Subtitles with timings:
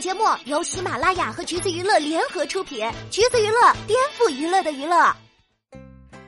[0.00, 5.12] 节目由喜马拉雅和橘子娱乐联合出品，橘子娱乐颠覆娱乐的娱乐。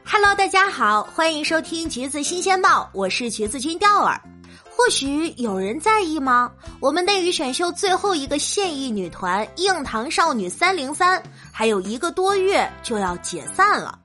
[0.04, 4.20] Hello，大家好，欢迎收听橘子新鲜报，我是橘子君钓儿。
[4.68, 6.50] 或许有人在意吗？
[6.80, 13.96] 我们内娱选秀最后一个现役女团硬糖少女三零三，还有一个多月就要解散了。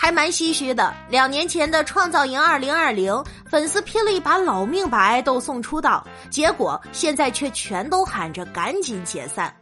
[0.00, 0.94] 还蛮唏嘘的。
[1.10, 3.12] 两年前的《创造营二零二零》，
[3.44, 9.54] 粉丝拼了一把老命把爱豆送出道，结果现在却全都喊着赶紧解散。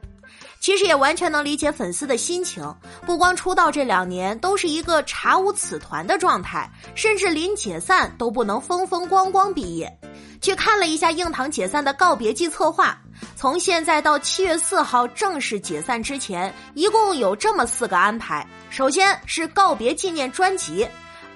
[0.60, 2.72] 其实也完全能理解粉丝的心情，
[3.04, 9.92] 不光出道这两年都是一个查无此团的状态，甚至临解散都不能风风光光毕业。
[10.40, 12.96] 去看了一下硬糖解散的告别季策划，
[13.36, 18.46] 从现在到七月四号正式解散之前，一共有这么四个安排。
[18.70, 20.86] 首先是告别纪念专辑，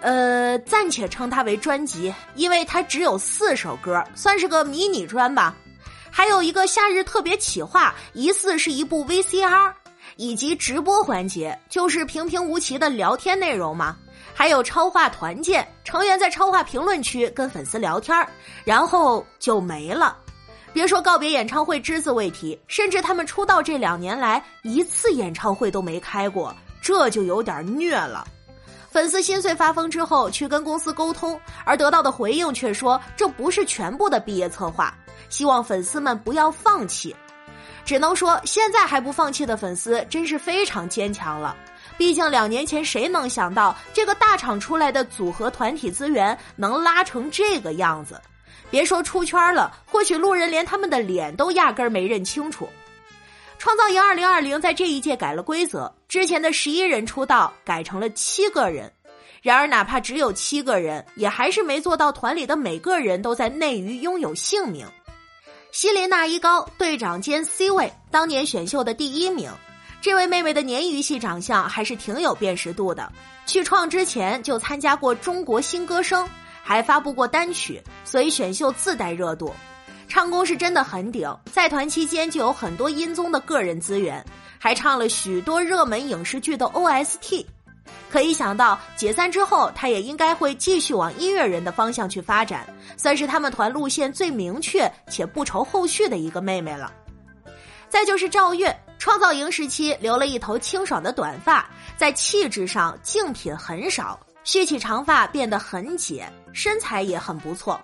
[0.01, 5.55] 呃，暂且称它为专辑，因为它只有四首歌，算是个迷你专吧。
[6.11, 9.73] 还有一个夏日特别企划，疑似是一部 VCR，
[10.17, 13.97] 以及直播环节，就是平平无奇的聊天内容嘛。
[14.35, 18.29] 还有超话团建，成员在超话评论区跟粉丝聊天
[18.65, 20.17] 然后就没了。
[20.73, 26.55] 别说告别演唱会只字未提，甚至他们出道这两年来一次演唱会都没开过。
[26.81, 28.27] 这就有点虐了，
[28.91, 34.93] 粉丝心碎发疯之后去跟公司沟通，而得到的回应却说这不是全部的毕业策划，
[35.29, 37.15] 希望粉丝们不要放弃。
[37.85, 41.55] 只能说现在还不放弃的粉丝真是非常坚强了，
[41.97, 48.21] 毕竟两年前谁能想到这个大厂出来的组合团体资源能拉成这个样子？
[48.73, 52.67] 别说出圈了，或许路人连他们的脸都压根儿没认清楚。
[53.59, 58.91] 创造营二零二零在这一届改了规则，之前的十一人出道改成了七个人。
[59.43, 64.87] 然而，哪怕只有七个人，也还是没做到团里的每个人都在内娱拥有姓名。
[65.71, 69.51] 希林娜依高队长兼 C 位，当年选秀的第一名。
[70.01, 73.13] 这位妹妹的鲶鱼系长相还是挺有辨识度的。
[73.47, 76.29] 去创之前就参加过中国新歌声，
[76.63, 79.53] 还发布过单曲，所以选秀自带热度。
[80.09, 84.25] 唱功是真的很顶，在团期间就有很多音综的个人资源，
[84.59, 87.47] 还唱了许多热门影视剧的 OST。
[88.11, 96.93] 可以想到，解散之后，他也应该会继续往音乐人的方向去发展，算是他们团路线最明确且不愁后续的一个妹妹了。
[97.89, 107.81] 再就是赵月，创造营时期留了一头清爽的短发，在气质上竞品很少，蓄起长发变得很解，身材也很不错。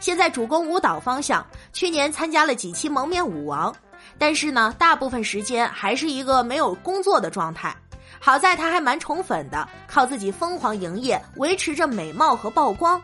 [0.00, 3.74] 现在主攻舞蹈方向，去年参加了几期蒙面舞王，
[4.16, 7.76] 但是呢，大部分时间还是一个没有工作的状态。
[8.20, 13.00] 好在他还蛮宠粉的，靠自己疯狂营业，维持着美貌和曝光。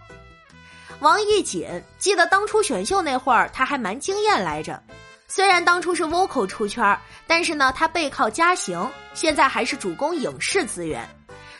[1.00, 4.82] 王艺瑾，记得当初选秀那会儿，他还蛮惊艳来着。
[5.28, 11.09] 虽然当初是 vocal 出圈，但是呢，他背靠嘉行，现在还是主攻影视资源。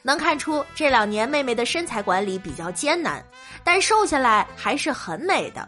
[0.07, 3.25] 能看出这两年妹妹的身材管理比较艰难，
[3.65, 5.67] 但瘦下来还是很美的。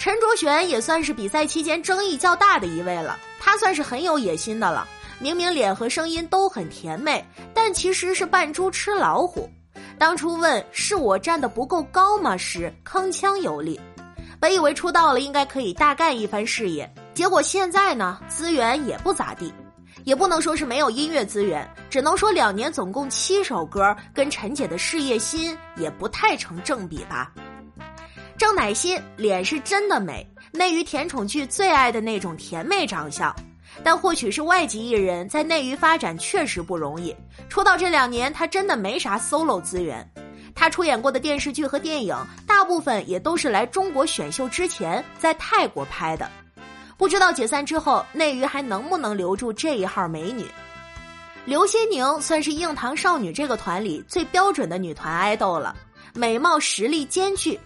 [0.00, 4.86] 陈卓璇也算是比赛期间争议较大的一位了，她算是很有野心的了。
[5.20, 7.24] 明明脸和声音都很甜美，
[7.54, 9.48] 但其实是扮猪吃老虎。
[9.96, 13.80] 当初问是我站的不够高吗时，铿锵有力。
[14.40, 19.52] 本以为出道了应该可以大干一番事业，结果现在呢，资源也不咋地。
[20.08, 27.30] 也不能说是没有音乐资源，只能说两年总共七首歌，跟陈姐的事业心也不太成正比吧。
[28.38, 33.36] 郑乃馨脸是真的美，内娱甜宠剧最爱的那种甜妹长相，
[33.84, 37.14] 但或许是外籍艺人，在内娱发展确实不容易。
[37.50, 40.10] 出道这两年，她真的没啥 solo 资源，
[40.54, 46.26] 她出演过的电视剧和电影，大部分也都是来中国选秀之前在泰国拍的。
[46.98, 50.44] 不知道解散之后内娱还能不能留住这一号美女？
[51.44, 55.74] 刘些宁算是硬糖少女这个团里最标准的女团爱豆了，
[56.12, 57.58] 美貌实力兼具。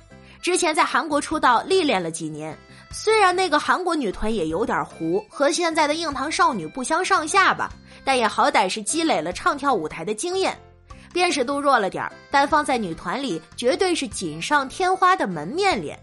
[0.42, 2.56] 之前在韩国出道历练了几年，
[2.90, 7.72] 虽然那个韩国女团也有点糊，和现在的硬糖少女不相上下吧，
[8.04, 10.54] 但也好歹是积累了唱跳舞台的经验，
[11.10, 15.98] 辨识度弱了点但放在女团里绝对是锦上添花的门面脸。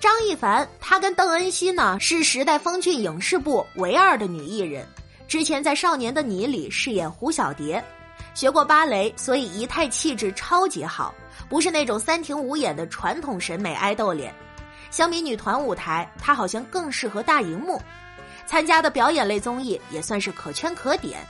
[0.00, 4.88] 张艺凡，她跟邓恩熙呢是时代峰峻影视部唯二的女艺人。
[5.28, 7.84] 之前在《少年的你》里饰演胡小蝶，
[8.32, 11.14] 学过芭蕾，所以仪态气质超级好，
[11.50, 14.34] 不是那种三庭五眼的传统审美爱豆脸。
[14.90, 17.78] 相比女团舞台，她好像更适合大荧幕。
[18.46, 21.20] 参加的表演类综艺也算是可圈可点。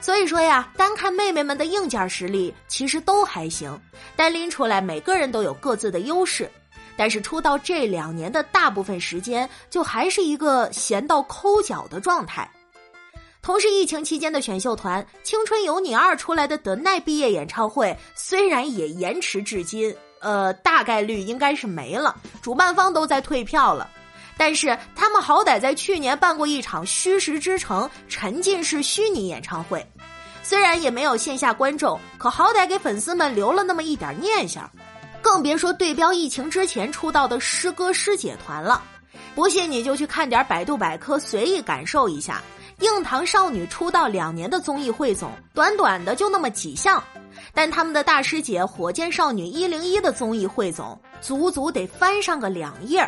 [0.00, 3.78] 所以说呀，单看妹妹们的硬件实力其实都还行，
[4.16, 6.50] 单拎出来每个人都有各自的优势。
[6.96, 12.50] 但是出道这两年的大部分时间，就还是一个闲到抠脚的状态。
[13.42, 23.88] 同是疫情期间的选秀团《青春有你二》出来的德奈毕业演唱会，虽然也延迟至今，呃，大概率应该是没了，主办方都在退票了。
[24.36, 29.86] 但是他们好歹在去年办过一场虚实之城沉浸式虚拟演唱会，
[30.42, 34.68] 虽然也没有线下观众，可好歹给粉丝们留了那么一点念想。
[35.26, 38.80] 更别说对标疫情之前出道的师哥师姐团了。
[39.34, 42.40] 不信你就去看点百度百科，随意感受一下。
[42.78, 47.02] 硬糖少女出道两年的综艺汇总，短短的就那么几项，
[47.52, 53.04] 但他们的大师姐火箭少女一零一的综艺汇总，足足得翻上个两页。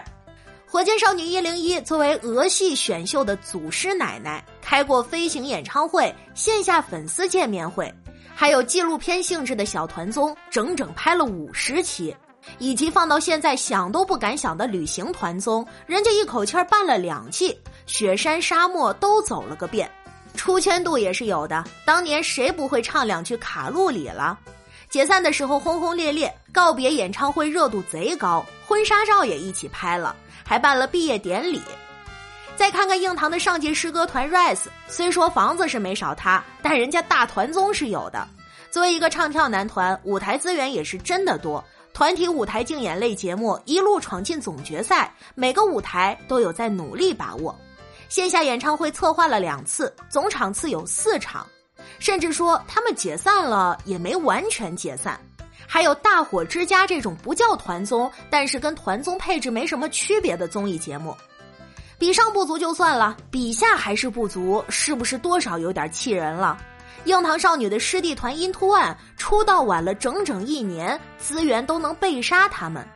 [0.67, 7.95] 火箭少女一零一作为俄系选秀的祖师奶奶，开过飞行演唱会、线下粉丝见面会，
[8.41, 12.15] 还有纪录片性质的小团综，整整拍了五十期，
[12.61, 19.91] 以及放到现在想都不敢想的旅行团综，人家一口气儿办了两季，雪山沙漠都走了个遍，
[20.37, 21.65] 出圈度也是有的。
[21.85, 24.39] 当年谁不会唱两句卡路里了？
[24.89, 30.15] 解散的时候轰轰烈烈，告别演唱会热度贼高，婚纱照也一起拍了。
[30.45, 31.61] 还办了毕业典礼，
[32.59, 38.27] 再看看硬糖的上届师哥团 Rise，虽说房子是没少塌，但人家大团综是有的。
[38.69, 41.65] 作为一个唱跳男团，舞台资源也是真的多，
[41.95, 47.57] 团体舞台竞演类节目一路闯进总决赛，每个舞台都有在努力把握。
[48.09, 51.47] 线下演唱会策划了两次，总场次有四场，
[52.01, 55.17] 甚至说他们解散了也没完全解散。
[55.65, 61.17] 还有大火之家这种不叫团综，但是跟团综配置没什么区别的综艺节目，
[61.99, 66.57] 比上不足就算了，比下还是不足，是不是多少有点气人了？
[67.05, 72.87] 硬糖少女的师弟团 Into One 出道晚了整整一年，资源都能被杀他们，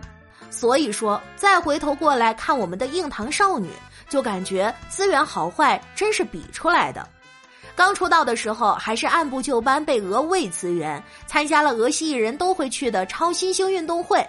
[0.51, 3.71] 所以说再回头过来看我们的硬糖少女，
[4.09, 7.09] 就感觉资源好坏真是比出来的。
[7.75, 14.25] 刚出道的时候，还是按部就班被俄喂资源，参加了俄系艺人都会去的超新星运动会，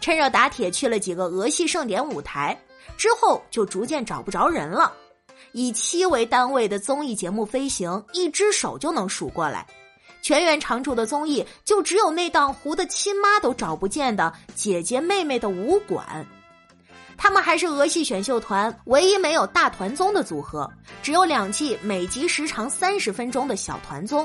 [0.00, 2.58] 趁热打铁去了几个俄系盛典舞台，
[2.96, 4.92] 之后就逐渐找不着人了。
[5.52, 9.66] 以期为单位的综艺节目飞行，一只手就能数过来，
[10.20, 16.26] 全员常驻的综艺就只有那档糊的亲妈都找不见的姐姐妹妹的武馆。
[17.16, 20.70] 他们还是俄系选秀团唯一没有大团综的组合，
[21.02, 24.24] 只有两季，每集时长三十分钟的小团综。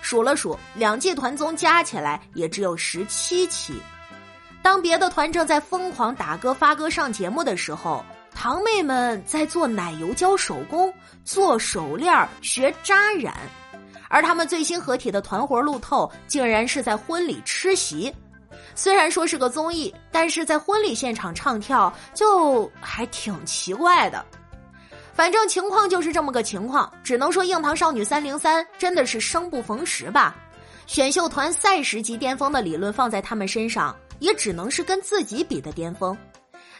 [0.00, 3.74] 数了数，两季团综加起来也只有十七期。
[4.62, 8.04] 当别的团正在疯狂打歌发歌上节目的时候，
[8.34, 10.92] 堂妹们在做奶油胶手工、
[11.24, 13.34] 做手链、学扎染，
[14.08, 18.14] 而他们最新合体的团活路透，竟然是在婚礼吃席。
[18.74, 24.24] 虽然说是个综艺，但是在婚礼现场唱跳就还挺奇怪的。
[25.12, 30.34] 反正情况就是这么个情况，只能说硬糖少女三零三真的是生不逢时吧。
[30.86, 36.16] 选秀团赛时级巅峰的理论放在他们身上，也只能是跟自己比的巅峰。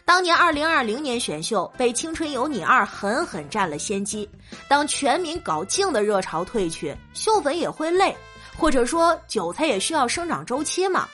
[0.05, 4.27] 当年二零二零年选秀被《青春有你二》狠狠占了先机，
[4.67, 8.15] 当全民搞静的热潮退去，秀粉也会累，
[8.57, 11.07] 或者说韭菜也需要生长周期嘛。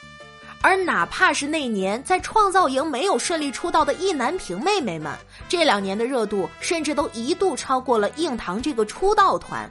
[0.61, 5.17] 而哪怕是那年在创造营没有顺利出道的意难平妹妹们，
[5.47, 9.69] 这两年的热度甚至都一度超过了硬糖这个出道团。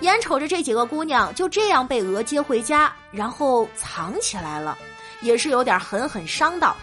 [0.00, 4.78] 眼瞅着这几个姑娘就这样被鹅接回家，然后藏起来了，
[5.20, 6.76] 也是有点狠狠伤到。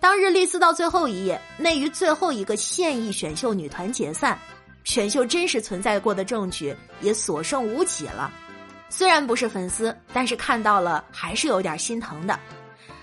[0.00, 4.38] 当日历撕到最后一页，内娱最后一个现役选秀女团解散，
[4.84, 8.30] 选秀真实存在过的证据也所剩无几了。
[8.88, 12.38] 虽然不是粉丝，但是看到了还是有点心疼的。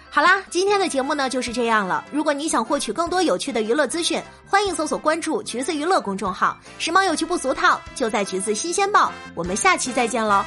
[0.10, 2.06] 好啦，今天的节目呢就是这样了。
[2.10, 9.12] 如果你想获取更多有趣的娱乐资讯，欢迎搜索关注“橘子娱乐”公众号，时髦有趣不俗套，就在橘子新鲜报。
[9.36, 10.46] 我们下期再见喽。